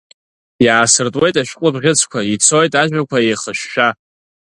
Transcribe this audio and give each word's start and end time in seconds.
Иаасыртуеит 0.65 1.35
ашәҟәы 1.41 1.69
бӷьыцқәа, 1.73 2.19
ицоит 2.33 2.73
ажәақәа 2.81 3.17
еихышәшәа. 3.21 3.87